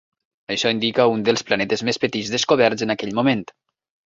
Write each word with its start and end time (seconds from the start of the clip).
Això 0.53 0.71
indica 0.75 1.05
un 1.15 1.25
dels 1.27 1.45
planetes 1.49 1.85
més 1.91 2.01
petits 2.07 2.33
descoberts 2.37 2.89
en 2.89 2.95
aquell 2.97 3.15
moment. 3.23 3.47